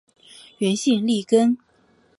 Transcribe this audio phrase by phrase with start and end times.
[0.57, 1.59] 原姓粟根。